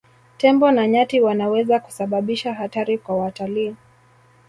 Tembo 0.37 0.71
na 0.71 0.87
nyati 0.87 1.21
wanaweza 1.21 1.79
kusababisha 1.79 2.53
hatari 2.53 2.97
kwa 2.97 3.17
watalii 3.17 3.75